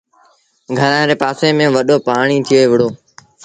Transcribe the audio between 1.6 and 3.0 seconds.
وڏو پآڻيٚ ٿئي وُهڙو۔